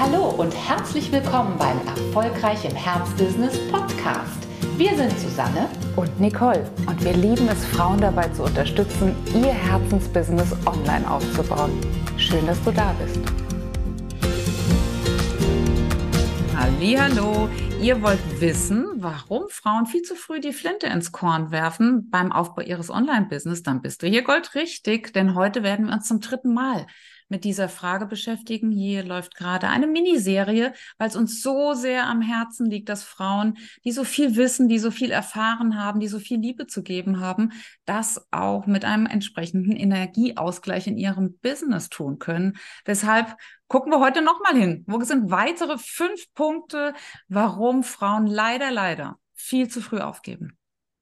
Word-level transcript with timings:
Hallo 0.00 0.28
und 0.28 0.54
herzlich 0.54 1.10
willkommen 1.10 1.58
beim 1.58 1.76
Erfolgreich 1.84 2.64
im 2.64 2.76
Herzbusiness 2.76 3.58
Podcast. 3.68 4.46
Wir 4.76 4.94
sind 4.94 5.10
Susanne 5.18 5.68
und 5.96 6.20
Nicole 6.20 6.70
und 6.86 7.04
wir 7.04 7.14
lieben 7.14 7.48
es, 7.48 7.64
Frauen 7.64 8.00
dabei 8.00 8.28
zu 8.28 8.44
unterstützen, 8.44 9.16
ihr 9.34 9.52
Herzensbusiness 9.52 10.52
online 10.66 11.10
aufzubauen. 11.10 11.72
Schön, 12.16 12.46
dass 12.46 12.62
du 12.62 12.70
da 12.70 12.94
bist. 13.02 13.18
Hallo, 16.56 17.48
ihr 17.82 18.00
wollt 18.00 18.40
wissen, 18.40 18.86
warum 18.98 19.48
Frauen 19.48 19.86
viel 19.86 20.02
zu 20.02 20.14
früh 20.14 20.38
die 20.38 20.52
Flinte 20.52 20.86
ins 20.86 21.10
Korn 21.10 21.50
werfen 21.50 22.08
beim 22.08 22.30
Aufbau 22.30 22.62
ihres 22.62 22.88
Online-Business, 22.88 23.64
dann 23.64 23.82
bist 23.82 24.04
du 24.04 24.06
hier 24.06 24.22
goldrichtig, 24.22 25.12
denn 25.12 25.34
heute 25.34 25.64
werden 25.64 25.86
wir 25.86 25.94
uns 25.94 26.06
zum 26.06 26.20
dritten 26.20 26.54
Mal 26.54 26.86
mit 27.28 27.44
dieser 27.44 27.68
Frage 27.68 28.06
beschäftigen. 28.06 28.70
Hier 28.70 29.04
läuft 29.04 29.34
gerade 29.34 29.68
eine 29.68 29.86
Miniserie, 29.86 30.72
weil 30.98 31.08
es 31.08 31.16
uns 31.16 31.42
so 31.42 31.74
sehr 31.74 32.06
am 32.06 32.20
Herzen 32.20 32.70
liegt, 32.70 32.88
dass 32.88 33.02
Frauen, 33.02 33.58
die 33.84 33.92
so 33.92 34.04
viel 34.04 34.36
wissen, 34.36 34.68
die 34.68 34.78
so 34.78 34.90
viel 34.90 35.10
erfahren 35.10 35.80
haben, 35.80 36.00
die 36.00 36.08
so 36.08 36.18
viel 36.18 36.38
Liebe 36.38 36.66
zu 36.66 36.82
geben 36.82 37.20
haben, 37.20 37.52
das 37.84 38.26
auch 38.30 38.66
mit 38.66 38.84
einem 38.84 39.06
entsprechenden 39.06 39.76
Energieausgleich 39.76 40.86
in 40.86 40.98
ihrem 40.98 41.38
Business 41.38 41.88
tun 41.88 42.18
können. 42.18 42.56
Deshalb 42.86 43.36
gucken 43.68 43.92
wir 43.92 44.00
heute 44.00 44.22
nochmal 44.22 44.56
hin. 44.56 44.84
Wo 44.86 45.00
sind 45.02 45.30
weitere 45.30 45.78
fünf 45.78 46.32
Punkte, 46.34 46.94
warum 47.28 47.82
Frauen 47.82 48.26
leider, 48.26 48.70
leider 48.70 49.18
viel 49.34 49.68
zu 49.68 49.80
früh 49.80 49.98
aufgeben? 49.98 50.57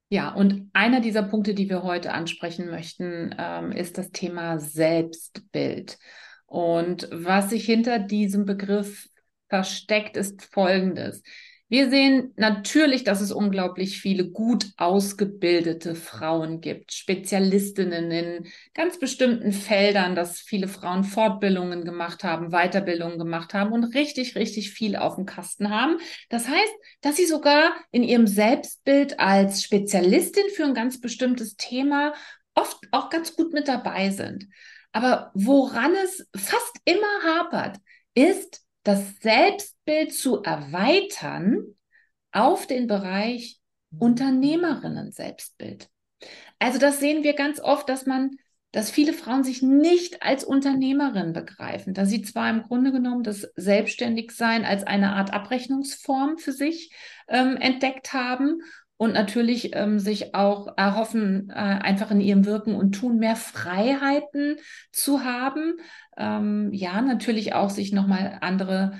Ja, 0.08 0.32
und 0.32 0.70
einer 0.72 1.00
dieser 1.00 1.24
Punkte, 1.24 1.52
die 1.52 1.68
wir 1.68 1.82
heute 1.82 2.12
ansprechen 2.12 2.70
möchten, 2.70 3.34
ähm, 3.38 3.72
ist 3.72 3.98
das 3.98 4.10
Thema 4.10 4.58
Selbstbild. 4.58 5.98
Und 6.46 7.08
was 7.10 7.50
sich 7.50 7.66
hinter 7.66 7.98
diesem 7.98 8.44
Begriff 8.44 9.08
versteckt, 9.48 10.16
ist 10.16 10.42
Folgendes. 10.42 11.22
Wir 11.68 11.90
sehen 11.90 12.32
natürlich, 12.36 13.02
dass 13.02 13.20
es 13.20 13.32
unglaublich 13.32 14.00
viele 14.00 14.30
gut 14.30 14.66
ausgebildete 14.76 15.96
Frauen 15.96 16.60
gibt, 16.60 16.92
Spezialistinnen 16.92 18.12
in 18.12 18.46
ganz 18.72 19.00
bestimmten 19.00 19.50
Feldern, 19.50 20.14
dass 20.14 20.38
viele 20.38 20.68
Frauen 20.68 21.02
Fortbildungen 21.02 21.84
gemacht 21.84 22.22
haben, 22.22 22.50
Weiterbildungen 22.50 23.18
gemacht 23.18 23.52
haben 23.52 23.72
und 23.72 23.82
richtig, 23.82 24.36
richtig 24.36 24.70
viel 24.70 24.94
auf 24.94 25.16
dem 25.16 25.26
Kasten 25.26 25.70
haben. 25.70 25.96
Das 26.28 26.46
heißt, 26.46 26.74
dass 27.00 27.16
sie 27.16 27.26
sogar 27.26 27.72
in 27.90 28.04
ihrem 28.04 28.28
Selbstbild 28.28 29.18
als 29.18 29.64
Spezialistin 29.64 30.44
für 30.54 30.64
ein 30.64 30.74
ganz 30.74 31.00
bestimmtes 31.00 31.56
Thema 31.56 32.14
oft 32.54 32.78
auch 32.92 33.10
ganz 33.10 33.34
gut 33.34 33.52
mit 33.52 33.66
dabei 33.66 34.10
sind. 34.10 34.46
Aber 34.92 35.32
woran 35.34 35.96
es 35.96 36.28
fast 36.34 36.76
immer 36.84 37.22
hapert, 37.24 37.78
ist, 38.14 38.65
das 38.86 39.18
Selbstbild 39.20 40.14
zu 40.14 40.42
erweitern 40.42 41.74
auf 42.30 42.66
den 42.66 42.86
Bereich 42.86 43.58
Unternehmerinnen 43.98 45.10
Selbstbild. 45.10 45.88
Also 46.58 46.78
das 46.78 47.00
sehen 47.00 47.24
wir 47.24 47.34
ganz 47.34 47.60
oft, 47.60 47.88
dass 47.88 48.06
man, 48.06 48.36
dass 48.70 48.90
viele 48.90 49.12
Frauen 49.12 49.42
sich 49.42 49.60
nicht 49.60 50.22
als 50.22 50.44
Unternehmerin 50.44 51.32
begreifen, 51.32 51.94
dass 51.94 52.10
sie 52.10 52.22
zwar 52.22 52.48
im 52.48 52.62
Grunde 52.62 52.92
genommen 52.92 53.24
das 53.24 53.42
Selbstständigsein 53.56 54.64
als 54.64 54.84
eine 54.84 55.14
Art 55.14 55.32
Abrechnungsform 55.32 56.38
für 56.38 56.52
sich 56.52 56.94
ähm, 57.28 57.56
entdeckt 57.56 58.12
haben 58.12 58.60
und 58.96 59.12
natürlich 59.12 59.74
ähm, 59.74 59.98
sich 59.98 60.34
auch 60.34 60.76
erhoffen, 60.76 61.50
äh, 61.50 61.54
einfach 61.54 62.10
in 62.10 62.20
ihrem 62.20 62.46
Wirken 62.46 62.74
und 62.74 62.92
Tun 62.92 63.18
mehr 63.18 63.36
Freiheiten 63.36 64.56
zu 64.90 65.24
haben. 65.24 65.74
Ähm, 66.16 66.72
ja, 66.72 67.00
natürlich 67.02 67.54
auch 67.54 67.70
sich 67.70 67.92
nochmal 67.92 68.38
andere 68.40 68.92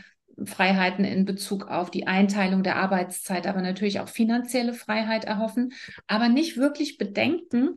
Freiheiten 0.45 1.05
in 1.05 1.25
Bezug 1.25 1.69
auf 1.69 1.91
die 1.91 2.07
Einteilung 2.07 2.63
der 2.63 2.77
Arbeitszeit, 2.77 3.47
aber 3.47 3.63
natürlich 3.63 4.01
auch 4.01 4.09
finanzielle 4.09 4.75
Freiheit 4.75 5.25
erhoffen, 5.25 5.73
aber 6.07 6.29
nicht 6.29 6.59
wirklich 6.59 6.99
bedenken, 6.99 7.77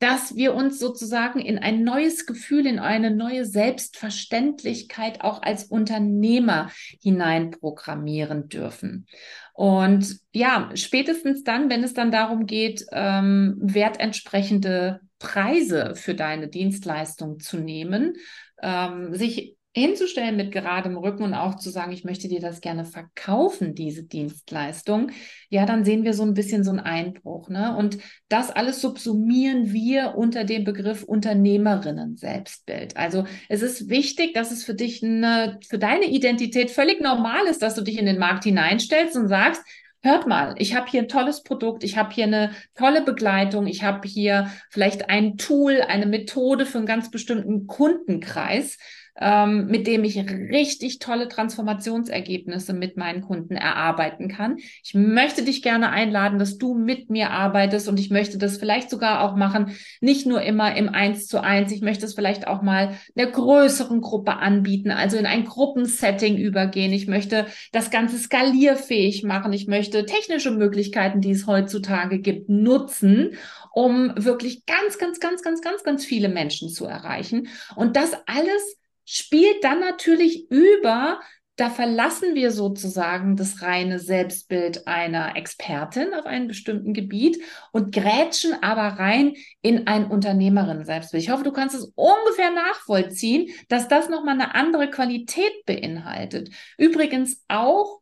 dass 0.00 0.34
wir 0.34 0.54
uns 0.54 0.78
sozusagen 0.78 1.40
in 1.40 1.58
ein 1.58 1.84
neues 1.84 2.26
Gefühl, 2.26 2.66
in 2.66 2.78
eine 2.78 3.10
neue 3.10 3.44
Selbstverständlichkeit 3.44 5.20
auch 5.20 5.42
als 5.42 5.64
Unternehmer 5.64 6.70
hineinprogrammieren 7.02 8.48
dürfen. 8.48 9.06
Und 9.52 10.18
ja, 10.32 10.70
spätestens 10.74 11.44
dann, 11.44 11.68
wenn 11.68 11.84
es 11.84 11.92
dann 11.92 12.10
darum 12.10 12.46
geht, 12.46 12.86
ähm, 12.92 13.58
wertentsprechende 13.60 15.00
Preise 15.18 15.94
für 15.94 16.14
deine 16.14 16.48
Dienstleistung 16.48 17.38
zu 17.38 17.58
nehmen, 17.58 18.14
ähm, 18.62 19.14
sich 19.14 19.58
hinzustellen 19.72 20.36
mit 20.36 20.50
geradem 20.50 20.96
Rücken 20.96 21.22
und 21.22 21.34
auch 21.34 21.54
zu 21.54 21.70
sagen, 21.70 21.92
ich 21.92 22.02
möchte 22.02 22.26
dir 22.26 22.40
das 22.40 22.60
gerne 22.60 22.84
verkaufen, 22.84 23.74
diese 23.74 24.02
Dienstleistung, 24.02 25.12
ja, 25.48 25.64
dann 25.64 25.84
sehen 25.84 26.02
wir 26.02 26.12
so 26.12 26.24
ein 26.24 26.34
bisschen 26.34 26.64
so 26.64 26.70
einen 26.70 26.80
Einbruch. 26.80 27.48
Ne? 27.48 27.76
Und 27.76 27.98
das 28.28 28.50
alles 28.50 28.80
subsumieren 28.80 29.72
wir 29.72 30.16
unter 30.16 30.42
dem 30.42 30.64
Begriff 30.64 31.04
Unternehmerinnen 31.04 32.16
Selbstbild. 32.16 32.96
Also 32.96 33.24
es 33.48 33.62
ist 33.62 33.88
wichtig, 33.88 34.34
dass 34.34 34.50
es 34.50 34.64
für 34.64 34.74
dich 34.74 35.04
eine, 35.04 35.58
für 35.68 35.78
deine 35.78 36.06
Identität 36.06 36.72
völlig 36.72 37.00
normal 37.00 37.46
ist, 37.46 37.62
dass 37.62 37.76
du 37.76 37.82
dich 37.82 37.98
in 37.98 38.06
den 38.06 38.18
Markt 38.18 38.44
hineinstellst 38.44 39.16
und 39.16 39.28
sagst, 39.28 39.62
hört 40.02 40.26
mal, 40.26 40.54
ich 40.58 40.74
habe 40.74 40.90
hier 40.90 41.02
ein 41.02 41.08
tolles 41.08 41.42
Produkt, 41.42 41.84
ich 41.84 41.96
habe 41.96 42.12
hier 42.12 42.24
eine 42.24 42.52
tolle 42.74 43.02
Begleitung, 43.02 43.66
ich 43.66 43.84
habe 43.84 44.08
hier 44.08 44.50
vielleicht 44.70 45.10
ein 45.10 45.36
Tool, 45.36 45.82
eine 45.82 46.06
Methode 46.06 46.66
für 46.66 46.78
einen 46.78 46.86
ganz 46.86 47.10
bestimmten 47.10 47.66
Kundenkreis 47.66 48.78
ähm, 49.18 49.66
mit 49.66 49.86
dem 49.86 50.04
ich 50.04 50.18
richtig 50.18 50.98
tolle 50.98 51.28
Transformationsergebnisse 51.28 52.72
mit 52.72 52.96
meinen 52.96 53.22
Kunden 53.22 53.54
erarbeiten 53.54 54.28
kann. 54.28 54.58
Ich 54.82 54.94
möchte 54.94 55.42
dich 55.42 55.62
gerne 55.62 55.90
einladen, 55.90 56.38
dass 56.38 56.58
du 56.58 56.74
mit 56.74 57.10
mir 57.10 57.30
arbeitest 57.30 57.88
und 57.88 57.98
ich 57.98 58.10
möchte 58.10 58.38
das 58.38 58.58
vielleicht 58.58 58.90
sogar 58.90 59.22
auch 59.22 59.36
machen, 59.36 59.76
nicht 60.00 60.26
nur 60.26 60.42
immer 60.42 60.76
im 60.76 60.88
Eins 60.88 61.26
zu 61.26 61.42
eins. 61.42 61.72
Ich 61.72 61.82
möchte 61.82 62.06
es 62.06 62.14
vielleicht 62.14 62.46
auch 62.46 62.62
mal 62.62 62.96
einer 63.16 63.30
größeren 63.30 64.00
Gruppe 64.00 64.36
anbieten, 64.36 64.90
also 64.90 65.16
in 65.16 65.26
ein 65.26 65.44
Gruppensetting 65.44 66.36
übergehen. 66.36 66.92
Ich 66.92 67.06
möchte 67.06 67.46
das 67.72 67.90
Ganze 67.90 68.18
skalierfähig 68.18 69.22
machen. 69.22 69.52
Ich 69.52 69.66
möchte 69.66 70.06
technische 70.06 70.50
Möglichkeiten, 70.50 71.20
die 71.20 71.30
es 71.30 71.46
heutzutage 71.46 72.18
gibt, 72.18 72.48
nutzen 72.48 73.36
um 73.72 74.12
wirklich 74.16 74.66
ganz, 74.66 74.98
ganz, 74.98 75.20
ganz, 75.20 75.42
ganz, 75.42 75.62
ganz, 75.62 75.84
ganz 75.84 76.04
viele 76.04 76.28
Menschen 76.28 76.68
zu 76.68 76.86
erreichen. 76.86 77.48
Und 77.76 77.96
das 77.96 78.12
alles 78.26 78.79
spielt 79.10 79.64
dann 79.64 79.80
natürlich 79.80 80.50
über, 80.50 81.20
da 81.56 81.68
verlassen 81.68 82.34
wir 82.34 82.52
sozusagen 82.52 83.36
das 83.36 83.60
reine 83.60 83.98
Selbstbild 83.98 84.86
einer 84.86 85.36
Expertin 85.36 86.14
auf 86.14 86.24
einem 86.24 86.46
bestimmten 86.46 86.94
Gebiet 86.94 87.42
und 87.72 87.92
grätschen 87.92 88.62
aber 88.62 88.98
rein 88.98 89.34
in 89.62 89.86
ein 89.88 90.06
Unternehmerin-Selbstbild. 90.06 91.22
Ich 91.22 91.30
hoffe, 91.30 91.42
du 91.42 91.52
kannst 91.52 91.74
es 91.74 91.92
ungefähr 91.96 92.50
nachvollziehen, 92.50 93.50
dass 93.68 93.88
das 93.88 94.08
nochmal 94.08 94.34
eine 94.34 94.54
andere 94.54 94.90
Qualität 94.90 95.66
beinhaltet. 95.66 96.50
Übrigens 96.78 97.44
auch 97.48 98.00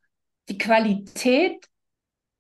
die 0.50 0.58
Qualität, 0.58 1.56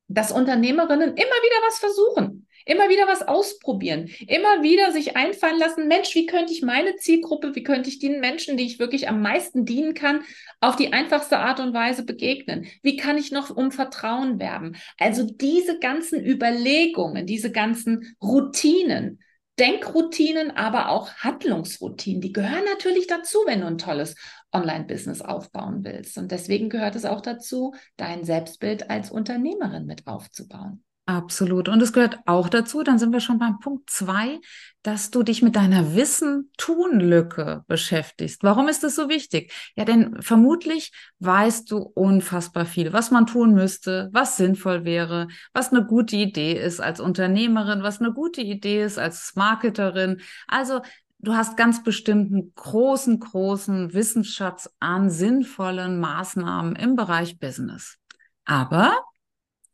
dass 0.08 0.30
Unternehmerinnen 0.30 1.10
immer 1.10 1.16
wieder 1.16 1.66
was 1.66 1.78
versuchen. 1.78 2.47
Immer 2.68 2.90
wieder 2.90 3.06
was 3.06 3.26
ausprobieren. 3.26 4.10
Immer 4.26 4.62
wieder 4.62 4.92
sich 4.92 5.16
einfallen 5.16 5.58
lassen, 5.58 5.88
Mensch, 5.88 6.14
wie 6.14 6.26
könnte 6.26 6.52
ich 6.52 6.60
meine 6.60 6.96
Zielgruppe, 6.96 7.54
wie 7.54 7.62
könnte 7.62 7.88
ich 7.88 7.98
den 7.98 8.20
Menschen, 8.20 8.58
die 8.58 8.66
ich 8.66 8.78
wirklich 8.78 9.08
am 9.08 9.22
meisten 9.22 9.64
dienen 9.64 9.94
kann, 9.94 10.20
auf 10.60 10.76
die 10.76 10.92
einfachste 10.92 11.38
Art 11.38 11.60
und 11.60 11.72
Weise 11.72 12.04
begegnen? 12.04 12.66
Wie 12.82 12.98
kann 12.98 13.16
ich 13.16 13.32
noch 13.32 13.48
um 13.48 13.72
Vertrauen 13.72 14.38
werben? 14.38 14.76
Also 14.98 15.24
diese 15.24 15.78
ganzen 15.78 16.22
Überlegungen, 16.22 17.24
diese 17.24 17.50
ganzen 17.50 18.14
Routinen, 18.22 19.20
Denkroutinen, 19.58 20.50
aber 20.50 20.90
auch 20.90 21.10
Handlungsroutinen, 21.14 22.20
die 22.20 22.32
gehören 22.32 22.66
natürlich 22.66 23.06
dazu, 23.06 23.38
wenn 23.46 23.62
du 23.62 23.66
ein 23.66 23.78
tolles 23.78 24.14
Online-Business 24.52 25.22
aufbauen 25.22 25.84
willst. 25.84 26.18
Und 26.18 26.32
deswegen 26.32 26.68
gehört 26.68 26.96
es 26.96 27.06
auch 27.06 27.22
dazu, 27.22 27.74
dein 27.96 28.24
Selbstbild 28.24 28.90
als 28.90 29.10
Unternehmerin 29.10 29.86
mit 29.86 30.06
aufzubauen. 30.06 30.84
Absolut. 31.08 31.70
Und 31.70 31.80
es 31.80 31.94
gehört 31.94 32.18
auch 32.26 32.50
dazu, 32.50 32.82
dann 32.82 32.98
sind 32.98 33.14
wir 33.14 33.20
schon 33.20 33.38
beim 33.38 33.60
Punkt 33.60 33.88
zwei, 33.88 34.42
dass 34.82 35.10
du 35.10 35.22
dich 35.22 35.40
mit 35.40 35.56
deiner 35.56 35.94
Wissen-Tun-Lücke 35.94 37.64
beschäftigst. 37.66 38.42
Warum 38.42 38.68
ist 38.68 38.84
das 38.84 38.94
so 38.94 39.08
wichtig? 39.08 39.50
Ja, 39.74 39.86
denn 39.86 40.20
vermutlich 40.20 40.92
weißt 41.20 41.70
du 41.70 41.78
unfassbar 41.78 42.66
viel, 42.66 42.92
was 42.92 43.10
man 43.10 43.24
tun 43.24 43.54
müsste, 43.54 44.10
was 44.12 44.36
sinnvoll 44.36 44.84
wäre, 44.84 45.28
was 45.54 45.72
eine 45.72 45.86
gute 45.86 46.14
Idee 46.14 46.52
ist 46.52 46.78
als 46.78 47.00
Unternehmerin, 47.00 47.82
was 47.82 48.00
eine 48.02 48.12
gute 48.12 48.42
Idee 48.42 48.82
ist 48.84 48.98
als 48.98 49.32
Marketerin. 49.34 50.20
Also 50.46 50.82
du 51.20 51.32
hast 51.34 51.56
ganz 51.56 51.82
bestimmten 51.82 52.52
großen, 52.54 53.18
großen 53.18 53.94
Wissensschatz 53.94 54.68
an 54.78 55.08
sinnvollen 55.08 56.00
Maßnahmen 56.00 56.76
im 56.76 56.96
Bereich 56.96 57.38
Business. 57.40 57.96
Aber 58.44 58.92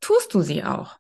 tust 0.04 0.34
du 0.34 0.42
sie 0.42 0.64
auch. 0.64 0.98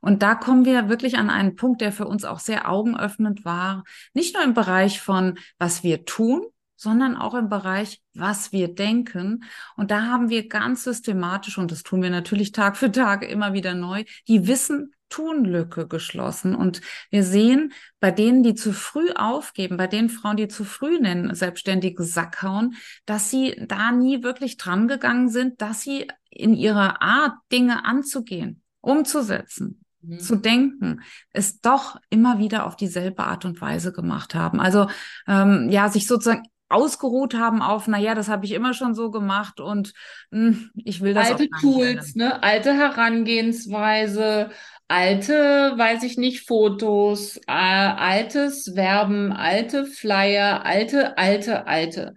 Und 0.00 0.22
da 0.22 0.34
kommen 0.34 0.64
wir 0.64 0.88
wirklich 0.88 1.18
an 1.18 1.28
einen 1.28 1.56
Punkt, 1.56 1.82
der 1.82 1.92
für 1.92 2.06
uns 2.06 2.24
auch 2.24 2.38
sehr 2.38 2.70
augenöffnend 2.70 3.44
war. 3.44 3.84
Nicht 4.14 4.34
nur 4.34 4.42
im 4.42 4.54
Bereich 4.54 5.00
von, 5.02 5.38
was 5.58 5.82
wir 5.82 6.06
tun, 6.06 6.46
sondern 6.74 7.16
auch 7.16 7.34
im 7.34 7.50
Bereich, 7.50 8.00
was 8.14 8.52
wir 8.52 8.74
denken. 8.74 9.44
Und 9.76 9.90
da 9.90 10.04
haben 10.04 10.30
wir 10.30 10.48
ganz 10.48 10.84
systematisch, 10.84 11.58
und 11.58 11.70
das 11.70 11.82
tun 11.82 12.02
wir 12.02 12.08
natürlich 12.08 12.52
Tag 12.52 12.78
für 12.78 12.90
Tag 12.90 13.28
immer 13.28 13.52
wieder 13.52 13.74
neu, 13.74 14.04
die 14.26 14.46
Wissen 14.46 14.94
Tun-Lücke 15.08 15.86
geschlossen. 15.86 16.54
Und 16.54 16.80
wir 17.10 17.22
sehen 17.22 17.72
bei 18.00 18.10
denen, 18.10 18.42
die 18.42 18.54
zu 18.54 18.72
früh 18.72 19.10
aufgeben, 19.12 19.76
bei 19.76 19.86
den 19.86 20.08
Frauen, 20.08 20.36
die 20.36 20.48
zu 20.48 20.64
früh 20.64 20.98
nennen, 20.98 21.34
selbstständige 21.34 22.04
Sack 22.04 22.42
hauen, 22.42 22.76
dass 23.04 23.30
sie 23.30 23.54
da 23.66 23.92
nie 23.92 24.22
wirklich 24.22 24.56
dran 24.56 24.88
gegangen 24.88 25.28
sind, 25.28 25.60
dass 25.60 25.82
sie 25.82 26.08
in 26.30 26.54
ihrer 26.54 27.02
Art, 27.02 27.34
Dinge 27.50 27.84
anzugehen, 27.84 28.62
umzusetzen, 28.80 29.80
mhm. 30.02 30.18
zu 30.18 30.36
denken, 30.36 31.02
es 31.32 31.60
doch 31.60 31.98
immer 32.10 32.38
wieder 32.38 32.66
auf 32.66 32.76
dieselbe 32.76 33.24
Art 33.24 33.44
und 33.44 33.60
Weise 33.60 33.92
gemacht 33.92 34.34
haben. 34.34 34.60
Also 34.60 34.88
ähm, 35.26 35.68
ja, 35.70 35.88
sich 35.88 36.06
sozusagen 36.06 36.42
ausgeruht 36.68 37.34
haben 37.34 37.62
auf, 37.62 37.86
naja, 37.86 38.14
das 38.14 38.28
habe 38.28 38.44
ich 38.44 38.52
immer 38.52 38.74
schon 38.74 38.94
so 38.94 39.10
gemacht 39.10 39.60
und 39.60 39.92
mh, 40.30 40.48
hm, 40.48 40.70
ich 40.74 41.00
will 41.00 41.14
das 41.14 41.30
Alte 41.30 41.48
Tools, 41.60 42.16
ne? 42.16 42.42
alte 42.42 42.72
Herangehensweise, 42.74 44.50
alte, 44.88 45.72
weiß 45.76 46.02
ich 46.04 46.16
nicht, 46.16 46.46
Fotos, 46.46 47.38
äh, 47.46 47.52
altes 47.52 48.76
Werben, 48.76 49.32
alte 49.32 49.86
Flyer, 49.86 50.64
alte, 50.64 51.18
alte, 51.18 51.66
alte. 51.66 52.14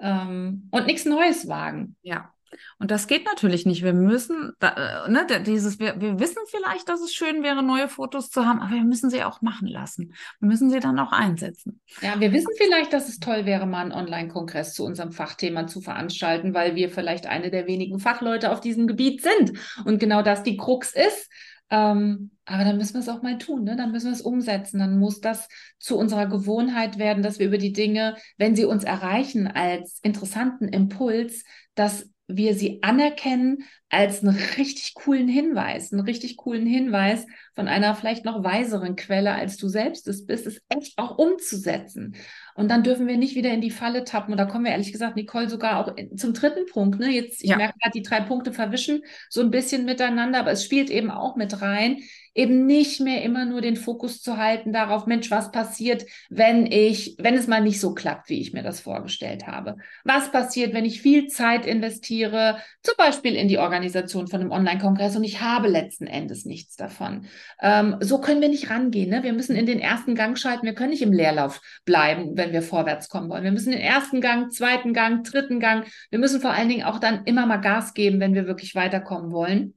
Ähm, 0.00 0.68
und 0.70 0.86
nichts 0.86 1.04
Neues 1.04 1.48
wagen. 1.48 1.96
Ja. 2.02 2.30
Und 2.78 2.90
das 2.90 3.06
geht 3.06 3.24
natürlich 3.24 3.66
nicht. 3.66 3.82
Wir 3.82 3.92
müssen, 3.92 4.52
da, 4.58 5.04
äh, 5.06 5.10
ne, 5.10 5.26
dieses, 5.44 5.78
wir, 5.78 6.00
wir 6.00 6.18
wissen 6.18 6.42
vielleicht, 6.46 6.88
dass 6.88 7.00
es 7.00 7.12
schön 7.12 7.42
wäre, 7.42 7.62
neue 7.62 7.88
Fotos 7.88 8.30
zu 8.30 8.46
haben, 8.46 8.60
aber 8.60 8.74
wir 8.74 8.84
müssen 8.84 9.10
sie 9.10 9.24
auch 9.24 9.42
machen 9.42 9.68
lassen. 9.68 10.14
Wir 10.40 10.48
müssen 10.48 10.70
sie 10.70 10.80
dann 10.80 10.98
auch 10.98 11.12
einsetzen. 11.12 11.80
Ja, 12.00 12.18
wir 12.20 12.32
wissen 12.32 12.50
vielleicht, 12.56 12.92
dass 12.92 13.08
es 13.08 13.18
toll 13.18 13.46
wäre, 13.46 13.66
mal 13.66 13.82
einen 13.82 13.92
Online-Kongress 13.92 14.74
zu 14.74 14.84
unserem 14.84 15.12
Fachthema 15.12 15.66
zu 15.66 15.80
veranstalten, 15.80 16.54
weil 16.54 16.74
wir 16.74 16.90
vielleicht 16.90 17.26
eine 17.26 17.50
der 17.50 17.66
wenigen 17.66 17.98
Fachleute 17.98 18.52
auf 18.52 18.60
diesem 18.60 18.86
Gebiet 18.86 19.22
sind. 19.22 19.52
Und 19.84 19.98
genau 19.98 20.22
das 20.22 20.42
die 20.42 20.56
Krux 20.56 20.92
ist. 20.92 21.30
Ähm, 21.70 22.30
aber 22.44 22.64
dann 22.64 22.76
müssen 22.76 22.94
wir 22.94 23.00
es 23.00 23.08
auch 23.08 23.22
mal 23.22 23.38
tun, 23.38 23.64
ne? 23.64 23.74
dann 23.74 23.90
müssen 23.90 24.06
wir 24.06 24.12
es 24.12 24.20
umsetzen. 24.20 24.78
Dann 24.78 24.98
muss 24.98 25.20
das 25.20 25.48
zu 25.78 25.96
unserer 25.96 26.26
Gewohnheit 26.26 26.98
werden, 26.98 27.22
dass 27.22 27.38
wir 27.38 27.46
über 27.46 27.58
die 27.58 27.72
Dinge, 27.72 28.16
wenn 28.36 28.54
sie 28.54 28.64
uns 28.64 28.84
erreichen, 28.84 29.46
als 29.46 29.98
interessanten 30.02 30.68
Impuls, 30.68 31.44
dass 31.74 32.10
wir 32.26 32.54
sie 32.54 32.82
anerkennen 32.82 33.64
als 33.90 34.22
einen 34.22 34.36
richtig 34.56 34.94
coolen 34.94 35.28
Hinweis, 35.28 35.92
einen 35.92 36.02
richtig 36.02 36.36
coolen 36.36 36.66
Hinweis 36.66 37.26
von 37.54 37.68
einer 37.68 37.94
vielleicht 37.94 38.24
noch 38.24 38.42
weiseren 38.42 38.96
Quelle, 38.96 39.32
als 39.32 39.56
du 39.56 39.68
selbst 39.68 40.08
es 40.08 40.26
bist, 40.26 40.46
es 40.46 40.60
echt 40.68 40.98
auch 40.98 41.18
umzusetzen. 41.18 42.16
Und 42.56 42.70
dann 42.70 42.82
dürfen 42.82 43.06
wir 43.06 43.16
nicht 43.16 43.34
wieder 43.34 43.52
in 43.52 43.60
die 43.60 43.70
Falle 43.70 44.04
tappen. 44.04 44.32
Und 44.32 44.38
da 44.38 44.44
kommen 44.44 44.64
wir 44.64 44.72
ehrlich 44.72 44.92
gesagt, 44.92 45.16
Nicole, 45.16 45.48
sogar 45.48 45.80
auch 45.80 45.94
zum 46.16 46.34
dritten 46.34 46.66
Punkt. 46.66 47.00
Ne? 47.00 47.10
Jetzt, 47.10 47.42
ich 47.42 47.50
ja. 47.50 47.56
merke 47.56 47.78
gerade, 47.80 47.92
die 47.92 48.02
drei 48.02 48.20
Punkte 48.20 48.52
verwischen 48.52 49.02
so 49.28 49.40
ein 49.40 49.50
bisschen 49.50 49.84
miteinander, 49.84 50.40
aber 50.40 50.52
es 50.52 50.64
spielt 50.64 50.90
eben 50.90 51.10
auch 51.10 51.36
mit 51.36 51.60
rein, 51.62 51.98
eben 52.34 52.66
nicht 52.66 53.00
mehr 53.00 53.22
immer 53.22 53.44
nur 53.44 53.60
den 53.60 53.76
Fokus 53.76 54.20
zu 54.20 54.36
halten 54.36 54.72
darauf, 54.72 55.06
Mensch, 55.06 55.30
was 55.30 55.52
passiert, 55.52 56.04
wenn 56.28 56.66
ich, 56.66 57.16
wenn 57.18 57.34
es 57.34 57.46
mal 57.46 57.60
nicht 57.60 57.80
so 57.80 57.94
klappt, 57.94 58.28
wie 58.28 58.40
ich 58.40 58.52
mir 58.52 58.62
das 58.62 58.80
vorgestellt 58.80 59.46
habe? 59.46 59.76
Was 60.04 60.32
passiert, 60.32 60.74
wenn 60.74 60.84
ich 60.84 61.00
viel 61.00 61.28
Zeit 61.28 61.64
investiere, 61.64 62.58
zum 62.82 62.94
Beispiel 62.98 63.36
in 63.36 63.48
die 63.48 63.58
Organisation 63.84 64.28
von 64.28 64.40
einem 64.40 64.50
Online-Kongress 64.50 65.16
und 65.16 65.24
ich 65.24 65.40
habe 65.40 65.68
letzten 65.68 66.06
Endes 66.06 66.44
nichts 66.44 66.76
davon? 66.76 67.26
Ähm, 67.60 67.96
so 68.00 68.20
können 68.20 68.40
wir 68.40 68.48
nicht 68.48 68.70
rangehen. 68.70 69.10
Ne? 69.10 69.22
Wir 69.22 69.32
müssen 69.32 69.56
in 69.56 69.66
den 69.66 69.78
ersten 69.78 70.14
Gang 70.14 70.38
schalten. 70.38 70.64
Wir 70.64 70.74
können 70.74 70.90
nicht 70.90 71.02
im 71.02 71.12
Leerlauf 71.12 71.60
bleiben, 71.84 72.36
wenn 72.36 72.52
wir 72.52 72.62
vorwärts 72.62 73.08
kommen 73.08 73.28
wollen. 73.28 73.44
Wir 73.44 73.52
müssen 73.52 73.72
den 73.72 73.80
ersten 73.80 74.20
Gang, 74.20 74.52
zweiten 74.52 74.94
Gang, 74.94 75.22
dritten 75.24 75.60
Gang. 75.60 75.86
Wir 76.10 76.18
müssen 76.18 76.40
vor 76.40 76.50
allen 76.50 76.68
Dingen 76.68 76.84
auch 76.84 76.98
dann 76.98 77.24
immer 77.24 77.46
mal 77.46 77.58
Gas 77.58 77.94
geben, 77.94 78.20
wenn 78.20 78.34
wir 78.34 78.46
wirklich 78.46 78.74
weiterkommen 78.74 79.30
wollen. 79.30 79.74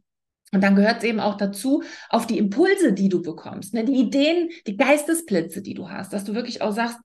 Und 0.54 0.64
dann 0.64 0.76
gehört 0.76 1.00
es 1.00 1.04
eben 1.04 1.20
auch 1.20 1.36
dazu, 1.36 1.84
auf 2.10 2.26
die 2.26 2.38
Impulse, 2.38 2.94
die 2.94 3.10
du 3.10 3.22
bekommst, 3.22 3.74
ne, 3.74 3.84
die 3.84 4.00
Ideen, 4.00 4.50
die 4.66 4.78
Geistesblitze, 4.78 5.62
die 5.62 5.74
du 5.74 5.90
hast, 5.90 6.14
dass 6.14 6.24
du 6.24 6.34
wirklich 6.34 6.62
auch 6.62 6.72
sagst, 6.72 6.98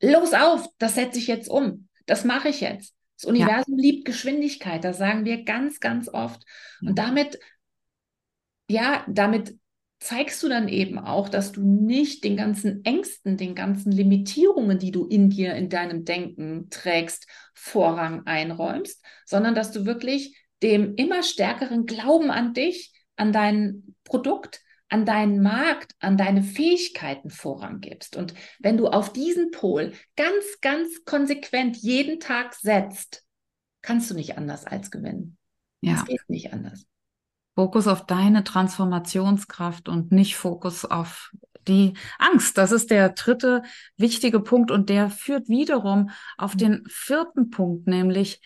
los 0.00 0.32
auf, 0.32 0.66
das 0.78 0.94
setze 0.94 1.18
ich 1.18 1.26
jetzt 1.26 1.48
um, 1.50 1.88
das 2.06 2.24
mache 2.24 2.48
ich 2.48 2.62
jetzt. 2.62 2.93
Das 3.16 3.24
Universum 3.24 3.78
ja. 3.78 3.82
liebt 3.82 4.04
Geschwindigkeit, 4.04 4.84
das 4.84 4.98
sagen 4.98 5.24
wir 5.24 5.44
ganz, 5.44 5.80
ganz 5.80 6.08
oft. 6.08 6.42
Und 6.82 6.98
damit, 6.98 7.38
ja, 8.68 9.04
damit 9.08 9.54
zeigst 10.00 10.42
du 10.42 10.48
dann 10.48 10.68
eben 10.68 10.98
auch, 10.98 11.28
dass 11.28 11.52
du 11.52 11.62
nicht 11.62 12.24
den 12.24 12.36
ganzen 12.36 12.84
Ängsten, 12.84 13.36
den 13.36 13.54
ganzen 13.54 13.90
Limitierungen, 13.90 14.78
die 14.78 14.90
du 14.90 15.06
in 15.06 15.30
dir, 15.30 15.54
in 15.54 15.70
deinem 15.70 16.04
Denken 16.04 16.68
trägst, 16.70 17.26
Vorrang 17.54 18.26
einräumst, 18.26 19.02
sondern 19.24 19.54
dass 19.54 19.72
du 19.72 19.86
wirklich 19.86 20.36
dem 20.62 20.94
immer 20.96 21.22
stärkeren 21.22 21.86
Glauben 21.86 22.30
an 22.30 22.52
dich, 22.52 22.92
an 23.16 23.32
dein 23.32 23.94
Produkt, 24.04 24.60
an 24.88 25.06
deinen 25.06 25.42
Markt, 25.42 25.94
an 25.98 26.16
deine 26.16 26.42
Fähigkeiten 26.42 27.30
Vorrang 27.30 27.80
gibst. 27.80 28.16
Und 28.16 28.34
wenn 28.60 28.76
du 28.76 28.88
auf 28.88 29.12
diesen 29.12 29.50
Pol 29.50 29.92
ganz, 30.16 30.60
ganz 30.60 31.04
konsequent 31.04 31.76
jeden 31.78 32.20
Tag 32.20 32.54
setzt, 32.54 33.24
kannst 33.82 34.10
du 34.10 34.14
nicht 34.14 34.38
anders 34.38 34.66
als 34.66 34.90
gewinnen. 34.90 35.36
Ja. 35.80 35.94
Es 35.94 36.04
geht 36.04 36.28
nicht 36.28 36.52
anders. 36.52 36.86
Fokus 37.54 37.86
auf 37.86 38.06
deine 38.06 38.42
Transformationskraft 38.44 39.88
und 39.88 40.10
nicht 40.10 40.36
Fokus 40.36 40.84
auf 40.84 41.32
die 41.68 41.94
Angst. 42.18 42.58
Das 42.58 42.72
ist 42.72 42.90
der 42.90 43.10
dritte 43.10 43.62
wichtige 43.96 44.40
Punkt 44.40 44.70
und 44.70 44.88
der 44.90 45.10
führt 45.10 45.48
wiederum 45.48 46.10
auf 46.36 46.56
den 46.56 46.84
vierten 46.88 47.50
Punkt, 47.50 47.86
nämlich 47.86 48.40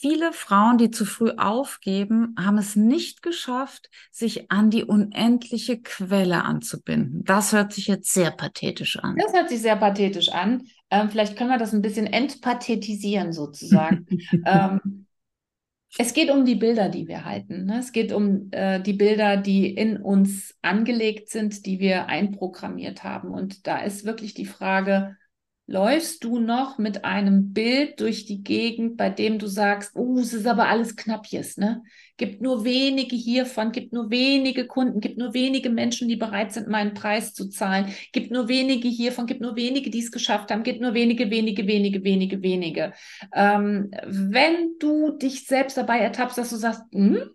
Viele 0.00 0.32
Frauen, 0.32 0.78
die 0.78 0.90
zu 0.90 1.04
früh 1.04 1.32
aufgeben, 1.36 2.34
haben 2.38 2.56
es 2.56 2.74
nicht 2.74 3.20
geschafft, 3.20 3.90
sich 4.10 4.50
an 4.50 4.70
die 4.70 4.82
unendliche 4.82 5.78
Quelle 5.78 6.42
anzubinden. 6.42 7.22
Das 7.24 7.52
hört 7.52 7.74
sich 7.74 7.86
jetzt 7.86 8.10
sehr 8.14 8.30
pathetisch 8.30 8.98
an. 8.98 9.16
Das 9.16 9.34
hört 9.34 9.50
sich 9.50 9.60
sehr 9.60 9.76
pathetisch 9.76 10.30
an. 10.30 10.62
Ähm, 10.90 11.10
vielleicht 11.10 11.36
können 11.36 11.50
wir 11.50 11.58
das 11.58 11.74
ein 11.74 11.82
bisschen 11.82 12.06
entpathetisieren 12.06 13.34
sozusagen. 13.34 14.06
ähm, 14.46 15.04
es 15.98 16.14
geht 16.14 16.30
um 16.30 16.46
die 16.46 16.54
Bilder, 16.54 16.88
die 16.88 17.06
wir 17.06 17.26
halten. 17.26 17.66
Ne? 17.66 17.80
Es 17.80 17.92
geht 17.92 18.10
um 18.14 18.48
äh, 18.52 18.80
die 18.80 18.94
Bilder, 18.94 19.36
die 19.36 19.68
in 19.68 19.98
uns 19.98 20.56
angelegt 20.62 21.28
sind, 21.28 21.66
die 21.66 21.78
wir 21.78 22.06
einprogrammiert 22.06 23.04
haben. 23.04 23.32
Und 23.32 23.66
da 23.66 23.82
ist 23.82 24.06
wirklich 24.06 24.32
die 24.32 24.46
Frage, 24.46 25.18
läufst 25.70 26.24
du 26.24 26.40
noch 26.40 26.78
mit 26.78 27.04
einem 27.04 27.52
Bild 27.52 28.00
durch 28.00 28.24
die 28.24 28.42
Gegend, 28.42 28.96
bei 28.96 29.08
dem 29.08 29.38
du 29.38 29.46
sagst, 29.46 29.92
oh, 29.94 30.18
es 30.18 30.32
ist 30.32 30.48
aber 30.48 30.66
alles 30.66 30.96
Knappjes, 30.96 31.58
ne? 31.58 31.84
Gibt 32.16 32.42
nur 32.42 32.64
wenige 32.64 33.14
hiervon, 33.14 33.70
gibt 33.70 33.92
nur 33.92 34.10
wenige 34.10 34.66
Kunden, 34.66 35.00
gibt 35.00 35.16
nur 35.16 35.32
wenige 35.32 35.70
Menschen, 35.70 36.08
die 36.08 36.16
bereit 36.16 36.52
sind, 36.52 36.66
meinen 36.66 36.92
Preis 36.92 37.34
zu 37.34 37.48
zahlen, 37.48 37.94
gibt 38.12 38.32
nur 38.32 38.48
wenige 38.48 38.88
hiervon, 38.88 39.26
gibt 39.26 39.42
nur 39.42 39.54
wenige, 39.54 39.90
die 39.90 40.00
es 40.00 40.10
geschafft 40.10 40.50
haben, 40.50 40.64
gibt 40.64 40.80
nur 40.80 40.92
wenige, 40.92 41.30
wenige, 41.30 41.64
wenige, 41.64 42.02
wenige, 42.02 42.42
wenige. 42.42 42.92
Ähm, 43.32 43.92
wenn 44.04 44.76
du 44.80 45.12
dich 45.12 45.46
selbst 45.46 45.76
dabei 45.76 46.00
ertappst, 46.00 46.36
dass 46.36 46.50
du 46.50 46.56
sagst, 46.56 46.82
hm, 46.92 47.30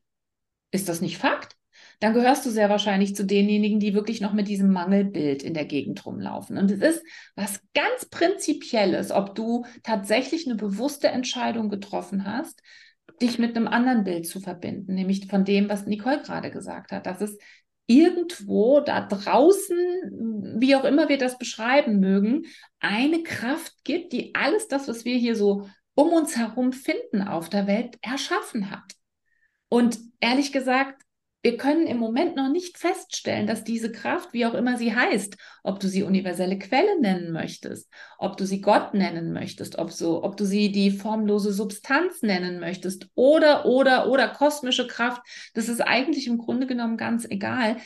ist 0.72 0.90
das 0.90 1.00
nicht 1.00 1.18
Fakt? 1.18 1.55
Dann 2.00 2.14
gehörst 2.14 2.46
du 2.46 2.50
sehr 2.50 2.70
wahrscheinlich 2.70 3.16
zu 3.16 3.26
denjenigen, 3.26 3.80
die 3.80 3.94
wirklich 3.94 4.22
noch 4.22 4.34
mit 4.34 4.48
diesem 4.48 4.72
Mangelbild 4.72 5.44
in 5.44 5.54
der 5.54 5.66
Gegend 5.66 6.06
rumlaufen. 6.06 6.58
Und 6.58 6.72
es 6.72 6.82
ist 6.82 7.04
was 7.36 7.62
ganz 7.74 8.06
Prinzipielles, 8.10 9.12
ob 9.12 9.36
du 9.36 9.66
tatsächlich 9.84 10.46
eine 10.46 10.56
bewusste 10.56 11.08
Entscheidung 11.08 11.70
getroffen 11.70 12.26
hast, 12.26 12.62
dich 13.22 13.40
mit 13.40 13.56
einem 13.56 13.68
anderen 13.68 14.04
Bild 14.04 14.28
zu 14.28 14.40
verbinden, 14.40 14.96
nämlich 14.96 15.28
von 15.28 15.46
dem, 15.46 15.70
was 15.70 15.86
Nicole 15.86 16.22
gerade 16.22 16.52
gesagt 16.52 16.92
hat, 16.92 17.06
dass 17.06 17.22
es 17.22 17.38
irgendwo 17.88 18.80
da 18.80 19.02
draußen, 19.02 19.78
wie 20.58 20.76
auch 20.76 20.84
immer 20.86 21.08
wir 21.08 21.18
das 21.18 21.38
beschreiben 21.38 22.00
mögen, 22.00 22.46
eine 22.80 23.22
Kraft 23.24 23.74
gibt, 23.84 24.12
die 24.12 24.34
alles 24.34 24.68
das, 24.68 24.88
was 24.88 25.06
wir 25.06 25.18
hier 25.18 25.36
so 25.36 25.68
um 25.94 26.10
uns 26.10 26.36
herum 26.36 26.74
finden 26.74 27.22
auf 27.22 27.50
der 27.50 27.68
Welt, 27.68 27.98
erschaffen 28.02 28.72
hat. 28.72 28.84
Und 29.70 29.98
ehrlich 30.20 30.52
gesagt, 30.52 31.05
wir 31.46 31.58
können 31.58 31.86
im 31.86 32.00
Moment 32.00 32.36
noch 32.36 32.50
nicht 32.50 32.80
feststellen, 32.80 33.46
dass 33.46 33.64
diese 33.64 33.92
Kraft, 33.92 34.34
wie 34.34 34.48
auch 34.48 34.56
immer 34.56 34.80
sie 34.80 34.96
heißt, 34.96 35.38
ob 35.62 35.80
du 35.80 35.88
sie 35.88 36.02
universelle 36.02 36.58
Quelle 36.58 37.00
nennen 37.00 37.32
möchtest, 37.32 37.88
ob 38.18 38.36
du 38.36 38.48
sie 38.48 38.62
Gott 38.62 38.96
nennen 38.96 39.32
möchtest, 39.32 39.78
ob, 39.78 39.92
so, 39.92 40.24
ob 40.24 40.38
du 40.38 40.46
sie 40.46 40.72
die 40.72 40.90
formlose 40.90 41.54
Substanz 41.54 42.24
nennen 42.24 42.60
möchtest 42.60 43.10
oder, 43.14 43.68
oder, 43.68 44.10
oder 44.10 44.28
kosmische 44.28 44.88
Kraft, 44.88 45.22
das 45.54 45.70
ist 45.70 45.82
eigentlich 45.82 46.26
im 46.26 46.40
Grunde 46.40 46.66
genommen 46.66 46.98
ganz 46.98 47.26
egal. 47.30 47.78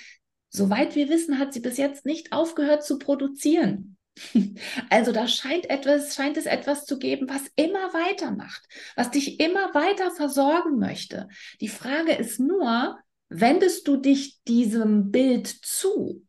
Soweit 0.48 0.96
wir 0.96 1.10
wissen, 1.10 1.38
hat 1.38 1.52
sie 1.52 1.60
bis 1.60 1.76
jetzt 1.76 2.06
nicht 2.06 2.32
aufgehört 2.32 2.86
zu 2.86 2.98
produzieren. 2.98 3.98
Also 4.90 5.12
da 5.12 5.28
scheint 5.28 5.70
etwas, 5.70 6.16
scheint 6.16 6.38
es 6.38 6.46
etwas 6.46 6.86
zu 6.86 6.98
geben, 6.98 7.28
was 7.28 7.42
immer 7.58 7.94
weitermacht, 7.94 8.62
was 8.96 9.12
dich 9.12 9.42
immer 9.42 9.74
weiter 9.74 10.12
versorgen 10.12 10.78
möchte. 10.80 11.28
Die 11.60 11.68
Frage 11.68 12.14
ist 12.14 12.40
nur, 12.40 12.98
wendest 13.30 13.88
du 13.88 13.98
dich 13.98 14.44
diesem 14.44 15.12
Bild 15.12 15.48
zu? 15.48 16.26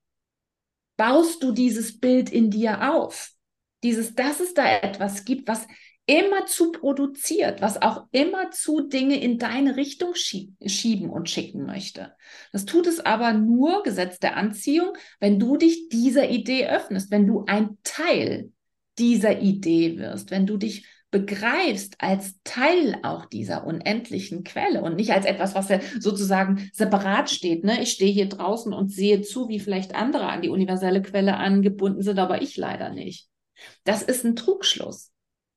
Baust 0.96 1.42
du 1.42 1.52
dieses 1.52 1.98
Bild 1.98 2.30
in 2.30 2.50
dir 2.50 2.92
auf? 2.94 3.32
Dieses, 3.82 4.14
dass 4.14 4.40
es 4.40 4.52
da 4.52 4.80
etwas 4.80 5.24
gibt, 5.24 5.48
was 5.48 5.66
immer 6.06 6.46
zu 6.46 6.72
produziert, 6.72 7.62
was 7.62 7.80
auch 7.80 8.08
immer 8.10 8.50
zu 8.50 8.88
Dinge 8.88 9.20
in 9.20 9.38
deine 9.38 9.76
Richtung 9.76 10.14
schieben 10.14 11.08
und 11.08 11.30
schicken 11.30 11.66
möchte. 11.66 12.14
Das 12.52 12.64
tut 12.64 12.86
es 12.86 12.98
aber 13.00 13.32
nur, 13.32 13.84
Gesetz 13.84 14.18
der 14.18 14.36
Anziehung, 14.36 14.96
wenn 15.20 15.38
du 15.38 15.56
dich 15.56 15.88
dieser 15.88 16.28
Idee 16.28 16.68
öffnest, 16.68 17.10
wenn 17.10 17.26
du 17.26 17.44
ein 17.46 17.78
Teil 17.84 18.52
dieser 18.98 19.40
Idee 19.40 19.98
wirst, 19.98 20.30
wenn 20.30 20.46
du 20.46 20.56
dich 20.56 20.84
begreifst 21.10 21.96
als 21.98 22.40
Teil 22.44 22.98
auch 23.02 23.26
dieser 23.26 23.66
unendlichen 23.66 24.44
Quelle 24.44 24.82
und 24.82 24.96
nicht 24.96 25.10
als 25.10 25.26
etwas, 25.26 25.54
was 25.54 25.68
ja 25.68 25.80
sozusagen 25.98 26.70
separat 26.72 27.30
steht. 27.30 27.64
Ne? 27.64 27.82
Ich 27.82 27.92
stehe 27.92 28.12
hier 28.12 28.28
draußen 28.28 28.72
und 28.72 28.92
sehe 28.92 29.20
zu, 29.22 29.48
wie 29.48 29.58
vielleicht 29.58 29.94
andere 29.94 30.26
an 30.26 30.42
die 30.42 30.48
universelle 30.48 31.02
Quelle 31.02 31.36
angebunden 31.36 32.02
sind, 32.02 32.18
aber 32.18 32.42
ich 32.42 32.56
leider 32.56 32.90
nicht. 32.90 33.28
Das 33.84 34.02
ist 34.02 34.24
ein 34.24 34.36
Trugschluss. 34.36 35.12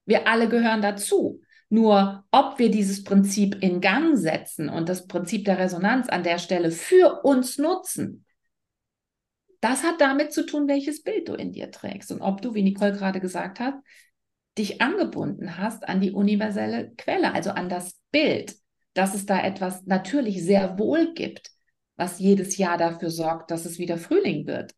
Wir 0.06 0.28
alle 0.28 0.50
gehören 0.50 0.82
dazu. 0.82 1.42
Nur 1.70 2.24
ob 2.30 2.60
wir 2.60 2.70
dieses 2.70 3.04
Prinzip 3.04 3.58
in 3.62 3.82
Gang 3.82 4.16
setzen 4.16 4.70
und 4.70 4.90
das 4.90 5.08
Prinzip 5.08 5.46
der 5.46 5.58
Resonanz 5.58 6.08
an 6.08 6.22
der 6.22 6.38
Stelle 6.38 6.70
für 6.70 7.22
uns 7.24 7.58
nutzen, 7.58 8.26
das 9.60 9.84
hat 9.84 10.02
damit 10.02 10.34
zu 10.34 10.46
tun, 10.46 10.68
welches 10.68 11.04
Bild 11.04 11.30
du 11.30 11.34
in 11.34 11.52
dir 11.52 11.72
trägst 11.72 12.12
und 12.12 12.22
ob 12.22 12.42
du, 12.42 12.54
wie 12.54 12.62
Nicole 12.62 12.92
gerade 12.92 13.20
gesagt 13.20 13.60
hat, 13.60 13.76
dich 14.58 14.82
angebunden 14.82 15.58
hast 15.58 15.88
an 15.88 16.02
die 16.02 16.12
universelle 16.12 16.94
Quelle, 16.98 17.34
also 17.34 17.52
an 17.52 17.70
das 17.70 18.00
Bild, 18.12 18.56
dass 18.94 19.16
es 19.16 19.26
da 19.26 19.42
etwas 19.42 19.86
natürlich 19.86 20.44
sehr 20.44 20.78
wohl 20.78 21.14
gibt, 21.14 21.50
was 21.96 22.20
jedes 22.20 22.58
Jahr 22.58 22.78
dafür 22.78 23.10
sorgt, 23.10 23.52
dass 23.52 23.66
es 23.66 23.80
wieder 23.80 23.98
Frühling 23.98 24.48
wird. 24.48 24.74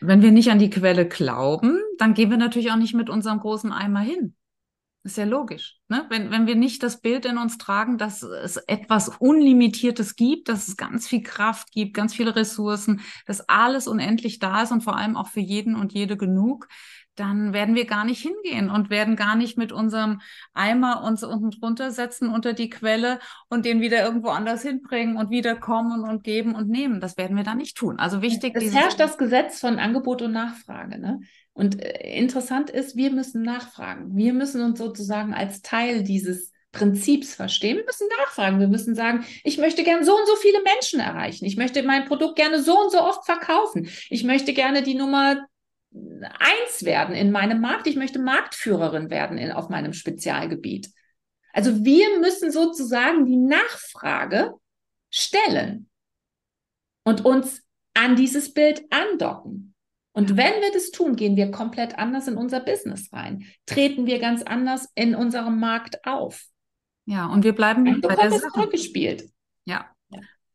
Wenn 0.00 0.22
wir 0.22 0.30
nicht 0.30 0.50
an 0.50 0.58
die 0.58 0.70
Quelle 0.70 1.08
glauben, 1.08 1.80
dann 1.98 2.14
gehen 2.14 2.30
wir 2.30 2.36
natürlich 2.36 2.70
auch 2.70 2.76
nicht 2.76 2.94
mit 2.94 3.08
unserem 3.08 3.40
großen 3.40 3.72
Eimer 3.72 4.00
hin. 4.00 4.34
ist 5.04 5.16
ja 5.16 5.24
logisch. 5.24 5.78
Ne? 5.88 6.04
Wenn, 6.10 6.30
wenn 6.30 6.46
wir 6.46 6.54
nicht 6.54 6.82
das 6.82 7.00
Bild 7.00 7.24
in 7.24 7.38
uns 7.38 7.56
tragen, 7.56 7.96
dass 7.96 8.22
es 8.22 8.58
etwas 8.58 9.08
Unlimitiertes 9.18 10.16
gibt, 10.16 10.48
dass 10.48 10.68
es 10.68 10.76
ganz 10.76 11.08
viel 11.08 11.22
Kraft 11.22 11.72
gibt, 11.72 11.94
ganz 11.94 12.14
viele 12.14 12.36
Ressourcen, 12.36 13.00
dass 13.26 13.48
alles 13.48 13.88
unendlich 13.88 14.38
da 14.38 14.62
ist 14.62 14.72
und 14.72 14.82
vor 14.82 14.96
allem 14.96 15.16
auch 15.16 15.28
für 15.28 15.40
jeden 15.40 15.74
und 15.74 15.94
jede 15.94 16.18
genug, 16.18 16.68
dann 17.18 17.52
werden 17.52 17.74
wir 17.74 17.84
gar 17.84 18.04
nicht 18.04 18.20
hingehen 18.20 18.70
und 18.70 18.90
werden 18.90 19.16
gar 19.16 19.36
nicht 19.36 19.58
mit 19.58 19.72
unserem 19.72 20.20
Eimer 20.54 21.02
uns 21.02 21.24
unten 21.24 21.50
drunter 21.50 21.90
setzen 21.90 22.28
unter 22.28 22.52
die 22.52 22.70
Quelle 22.70 23.18
und 23.48 23.64
den 23.64 23.80
wieder 23.80 24.04
irgendwo 24.04 24.28
anders 24.28 24.62
hinbringen 24.62 25.16
und 25.16 25.30
wieder 25.30 25.56
kommen 25.56 26.04
und 26.04 26.22
geben 26.24 26.54
und 26.54 26.68
nehmen. 26.68 27.00
Das 27.00 27.16
werden 27.16 27.36
wir 27.36 27.44
da 27.44 27.54
nicht 27.54 27.76
tun. 27.76 27.98
Also 27.98 28.22
wichtig. 28.22 28.54
Es 28.56 28.74
herrscht 28.74 29.00
das 29.00 29.18
Gesetz 29.18 29.60
von 29.60 29.78
Angebot 29.78 30.22
und 30.22 30.32
Nachfrage. 30.32 30.98
Ne? 30.98 31.20
Und 31.52 31.82
äh, 31.82 32.16
interessant 32.16 32.70
ist, 32.70 32.96
wir 32.96 33.10
müssen 33.10 33.42
nachfragen. 33.42 34.16
Wir 34.16 34.32
müssen 34.32 34.62
uns 34.62 34.78
sozusagen 34.78 35.34
als 35.34 35.62
Teil 35.62 36.04
dieses 36.04 36.52
Prinzips 36.72 37.34
verstehen. 37.34 37.78
Wir 37.78 37.84
müssen 37.84 38.08
nachfragen. 38.20 38.60
Wir 38.60 38.68
müssen 38.68 38.94
sagen, 38.94 39.24
ich 39.42 39.58
möchte 39.58 39.82
gerne 39.82 40.04
so 40.04 40.14
und 40.14 40.26
so 40.26 40.36
viele 40.36 40.62
Menschen 40.62 41.00
erreichen. 41.00 41.44
Ich 41.46 41.56
möchte 41.56 41.82
mein 41.82 42.04
Produkt 42.04 42.36
gerne 42.36 42.62
so 42.62 42.78
und 42.78 42.92
so 42.92 43.00
oft 43.00 43.24
verkaufen. 43.24 43.88
Ich 44.10 44.24
möchte 44.24 44.52
gerne 44.52 44.82
die 44.82 44.94
Nummer 44.94 45.46
eins 46.38 46.84
werden 46.84 47.14
in 47.14 47.30
meinem 47.30 47.60
Markt. 47.60 47.86
Ich 47.86 47.96
möchte 47.96 48.18
Marktführerin 48.18 49.10
werden 49.10 49.38
in, 49.38 49.52
auf 49.52 49.68
meinem 49.68 49.92
Spezialgebiet. 49.92 50.90
Also 51.52 51.84
wir 51.84 52.18
müssen 52.20 52.52
sozusagen 52.52 53.26
die 53.26 53.36
Nachfrage 53.36 54.52
stellen 55.10 55.88
und 57.04 57.24
uns 57.24 57.62
an 57.94 58.16
dieses 58.16 58.52
Bild 58.52 58.82
andocken. 58.90 59.74
Und 60.12 60.36
wenn 60.36 60.60
wir 60.60 60.72
das 60.72 60.90
tun, 60.90 61.16
gehen 61.16 61.36
wir 61.36 61.50
komplett 61.50 61.98
anders 61.98 62.28
in 62.28 62.36
unser 62.36 62.60
Business 62.60 63.12
rein, 63.12 63.44
treten 63.66 64.06
wir 64.06 64.18
ganz 64.18 64.42
anders 64.42 64.88
in 64.94 65.14
unserem 65.14 65.60
Markt 65.60 66.04
auf. 66.04 66.44
Ja, 67.06 67.26
und 67.26 67.44
wir 67.44 67.54
bleiben 67.54 67.86
und 67.86 68.00
bei 68.02 68.16
der 68.16 68.30
Sache. 68.30 68.50
zurückgespielt. 68.52 69.30
Ja, 69.64 69.90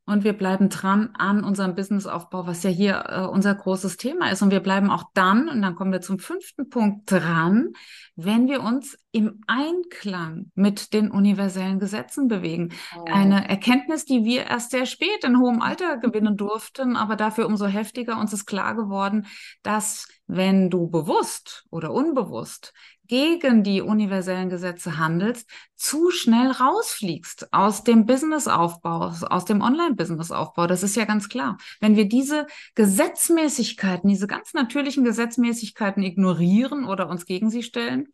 und 0.05 0.25
wir 0.25 0.33
bleiben 0.33 0.67
dran 0.67 1.11
an 1.17 1.43
unserem 1.45 1.75
Businessaufbau, 1.75 2.45
was 2.45 2.63
ja 2.63 2.69
hier 2.69 3.05
äh, 3.07 3.21
unser 3.21 3.55
großes 3.55 3.95
Thema 3.95 4.31
ist. 4.31 4.41
Und 4.41 4.51
wir 4.51 4.59
bleiben 4.59 4.89
auch 4.89 5.05
dann, 5.13 5.47
und 5.47 5.61
dann 5.61 5.75
kommen 5.75 5.93
wir 5.93 6.01
zum 6.01 6.19
fünften 6.19 6.69
Punkt 6.69 7.09
dran, 7.09 7.69
wenn 8.15 8.47
wir 8.47 8.61
uns 8.61 8.97
im 9.13 9.41
Einklang 9.47 10.51
mit 10.55 10.93
den 10.93 11.09
universellen 11.09 11.79
Gesetzen 11.79 12.27
bewegen. 12.27 12.73
Oh. 12.97 13.05
Eine 13.05 13.47
Erkenntnis, 13.47 14.03
die 14.03 14.25
wir 14.25 14.47
erst 14.47 14.71
sehr 14.71 14.85
spät 14.85 15.23
in 15.23 15.39
hohem 15.39 15.61
Alter 15.61 15.97
gewinnen 15.97 16.35
durften, 16.35 16.97
aber 16.97 17.15
dafür 17.15 17.45
umso 17.45 17.65
heftiger 17.65 18.19
uns 18.19 18.33
ist 18.33 18.45
klar 18.45 18.75
geworden, 18.75 19.25
dass 19.61 20.07
wenn 20.27 20.69
du 20.69 20.87
bewusst 20.89 21.65
oder 21.69 21.91
unbewusst 21.91 22.73
gegen 23.07 23.63
die 23.63 23.81
universellen 23.81 24.49
Gesetze 24.49 24.97
handelst, 24.97 25.49
zu 25.75 26.09
schnell 26.09 26.51
rausfliegst 26.51 27.53
aus 27.53 27.83
dem 27.83 28.05
Businessaufbau, 28.05 29.13
aus 29.29 29.45
dem 29.45 29.61
Online-Businessaufbau. 29.61 30.67
Das 30.67 30.83
ist 30.83 30.95
ja 30.95 31.05
ganz 31.05 31.29
klar. 31.29 31.57
Wenn 31.81 31.95
wir 31.95 32.07
diese 32.07 32.47
Gesetzmäßigkeiten, 32.75 34.09
diese 34.09 34.27
ganz 34.27 34.53
natürlichen 34.53 35.03
Gesetzmäßigkeiten 35.03 36.01
ignorieren 36.01 36.85
oder 36.85 37.09
uns 37.09 37.25
gegen 37.25 37.49
sie 37.49 37.63
stellen, 37.63 38.07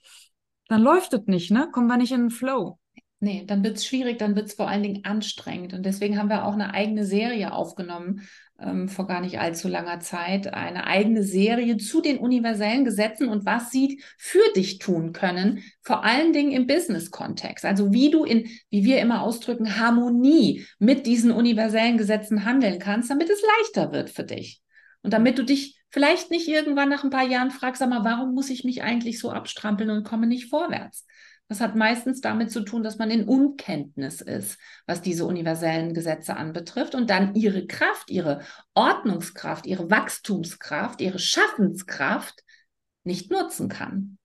dann 0.67 0.81
läuft 0.81 1.13
es 1.13 1.25
nicht, 1.27 1.51
ne? 1.51 1.69
Kommen 1.71 1.87
wir 1.87 1.97
nicht 1.97 2.11
in 2.11 2.21
den 2.21 2.29
Flow. 2.31 2.79
Nee, 3.21 3.43
dann 3.45 3.63
wird 3.63 3.77
es 3.77 3.85
schwierig, 3.85 4.17
dann 4.17 4.35
wird 4.35 4.47
es 4.47 4.53
vor 4.53 4.69
allen 4.69 4.83
Dingen 4.83 5.03
anstrengend. 5.03 5.73
Und 5.73 5.85
deswegen 5.85 6.17
haben 6.17 6.29
wir 6.29 6.45
auch 6.45 6.53
eine 6.53 6.73
eigene 6.73 7.05
Serie 7.05 7.51
aufgenommen, 7.51 8.27
ähm, 8.61 8.89
vor 8.89 9.07
gar 9.07 9.21
nicht 9.21 9.39
allzu 9.39 9.67
langer 9.67 9.99
Zeit, 9.99 10.53
eine 10.53 10.85
eigene 10.87 11.23
Serie 11.23 11.77
zu 11.77 12.01
den 12.01 12.17
universellen 12.17 12.85
Gesetzen 12.85 13.29
und 13.29 13.45
was 13.45 13.71
sie 13.71 14.01
für 14.17 14.43
dich 14.55 14.79
tun 14.79 15.13
können, 15.13 15.63
vor 15.81 16.03
allen 16.03 16.33
Dingen 16.33 16.51
im 16.51 16.67
Business-Kontext. 16.67 17.65
Also 17.65 17.93
wie 17.93 18.11
du 18.11 18.23
in, 18.23 18.49
wie 18.69 18.83
wir 18.83 18.99
immer 18.99 19.21
ausdrücken, 19.21 19.77
Harmonie 19.77 20.65
mit 20.77 21.05
diesen 21.05 21.31
universellen 21.31 21.97
Gesetzen 21.97 22.45
handeln 22.45 22.79
kannst, 22.79 23.09
damit 23.09 23.29
es 23.29 23.41
leichter 23.41 23.91
wird 23.91 24.09
für 24.09 24.23
dich. 24.23 24.61
Und 25.01 25.13
damit 25.13 25.37
du 25.37 25.43
dich 25.43 25.79
vielleicht 25.89 26.29
nicht 26.29 26.47
irgendwann 26.47 26.89
nach 26.89 27.03
ein 27.03 27.09
paar 27.09 27.27
Jahren 27.27 27.51
fragst, 27.51 27.79
sag 27.79 27.89
mal, 27.89 28.03
warum 28.03 28.33
muss 28.33 28.49
ich 28.49 28.63
mich 28.63 28.83
eigentlich 28.83 29.19
so 29.19 29.31
abstrampeln 29.31 29.89
und 29.89 30.03
komme 30.03 30.27
nicht 30.27 30.49
vorwärts? 30.49 31.05
Das 31.49 31.61
hat 31.61 31.75
meistens 31.75 32.21
damit 32.21 32.51
zu 32.51 32.61
tun, 32.61 32.83
dass 32.83 32.99
man 32.99 33.09
in 33.09 33.27
Unkenntnis 33.27 34.21
ist, 34.21 34.59
was 34.85 35.01
diese 35.01 35.25
universellen 35.25 35.93
Gesetze 35.93 36.37
anbetrifft 36.37 36.95
und 36.95 37.09
dann 37.09 37.35
ihre 37.35 37.65
Kraft, 37.65 38.11
ihre 38.11 38.41
Ordnungskraft, 38.75 39.65
ihre 39.65 39.89
Wachstumskraft, 39.89 41.01
ihre 41.01 41.19
Schaffenskraft 41.19 42.43
nicht 43.03 43.31
nutzen 43.31 43.67
kann. 43.67 44.19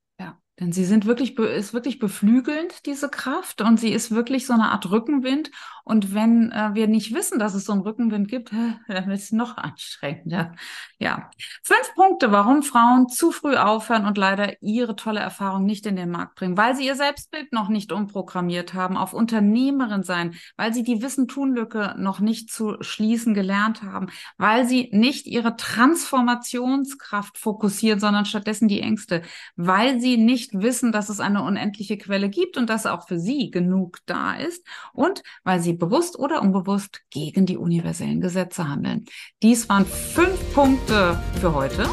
Denn 0.60 0.70
sie 0.72 0.84
sind 0.84 1.04
wirklich, 1.04 1.36
ist 1.36 1.74
wirklich 1.74 1.98
beflügelnd, 1.98 2.86
diese 2.86 3.08
Kraft, 3.08 3.60
und 3.60 3.80
sie 3.80 3.92
ist 3.92 4.12
wirklich 4.12 4.46
so 4.46 4.52
eine 4.52 4.70
Art 4.70 4.88
Rückenwind. 4.88 5.50
Und 5.84 6.14
wenn 6.14 6.50
äh, 6.50 6.70
wir 6.72 6.88
nicht 6.88 7.14
wissen, 7.14 7.38
dass 7.38 7.54
es 7.54 7.66
so 7.66 7.72
einen 7.72 7.82
Rückenwind 7.82 8.28
gibt, 8.28 8.52
dann 8.88 9.06
wird 9.06 9.18
es 9.18 9.32
noch 9.32 9.56
anstrengender. 9.58 10.54
Ja. 10.98 11.30
Fünf 11.62 11.94
Punkte, 11.94 12.32
warum 12.32 12.62
Frauen 12.62 13.08
zu 13.08 13.30
früh 13.30 13.56
aufhören 13.56 14.06
und 14.06 14.16
leider 14.16 14.62
ihre 14.62 14.96
tolle 14.96 15.20
Erfahrung 15.20 15.64
nicht 15.64 15.84
in 15.86 15.96
den 15.96 16.10
Markt 16.10 16.36
bringen, 16.36 16.56
weil 16.56 16.74
sie 16.74 16.86
ihr 16.86 16.96
Selbstbild 16.96 17.52
noch 17.52 17.68
nicht 17.68 17.92
umprogrammiert 17.92 18.72
haben, 18.72 18.96
auf 18.96 19.12
Unternehmerin 19.12 20.02
sein, 20.02 20.34
weil 20.56 20.72
sie 20.72 20.82
die 20.82 21.02
Wissen-Tun-Lücke 21.02 21.94
noch 21.98 22.20
nicht 22.20 22.50
zu 22.50 22.76
schließen 22.80 23.34
gelernt 23.34 23.82
haben, 23.82 24.06
weil 24.38 24.66
sie 24.66 24.88
nicht 24.92 25.26
ihre 25.26 25.56
Transformationskraft 25.56 27.36
fokussieren, 27.36 28.00
sondern 28.00 28.24
stattdessen 28.24 28.68
die 28.68 28.80
Ängste, 28.80 29.22
weil 29.56 30.00
sie 30.00 30.16
nicht 30.16 30.54
wissen, 30.54 30.92
dass 30.92 31.10
es 31.10 31.20
eine 31.20 31.42
unendliche 31.42 31.98
Quelle 31.98 32.30
gibt 32.30 32.56
und 32.56 32.70
dass 32.70 32.86
auch 32.86 33.06
für 33.06 33.18
sie 33.18 33.50
genug 33.50 33.98
da 34.06 34.34
ist. 34.34 34.66
Und 34.94 35.22
weil 35.42 35.60
sie 35.74 35.78
bewusst 35.78 36.18
oder 36.18 36.40
unbewusst 36.40 37.02
gegen 37.10 37.46
die 37.46 37.56
universellen 37.56 38.20
Gesetze 38.20 38.68
handeln. 38.68 39.04
Dies 39.42 39.68
waren 39.68 39.84
fünf 39.84 40.54
Punkte 40.54 41.18
für 41.40 41.52
heute. 41.54 41.84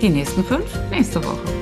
Die 0.00 0.08
nächsten 0.08 0.42
fünf 0.42 0.66
nächste 0.90 1.22
Woche. 1.22 1.59